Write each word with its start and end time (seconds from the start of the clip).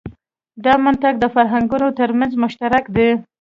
دا 0.65 0.73
منطق 0.85 1.13
د 1.19 1.25
فرهنګونو 1.35 1.87
تر 1.99 2.09
منځ 2.19 2.31
مشترک 2.43 2.85
دی. 2.95 3.09